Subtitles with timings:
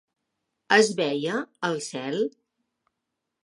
[0.77, 1.37] Es veia
[1.71, 2.21] el cel?